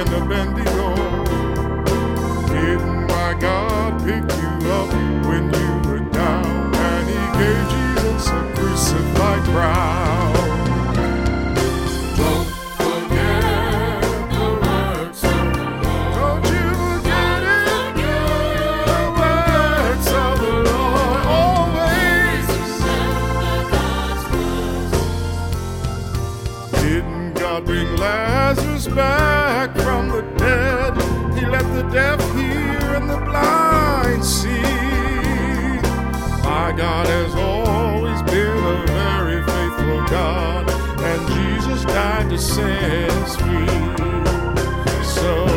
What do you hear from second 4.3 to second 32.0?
you up? Back from the dead. He let the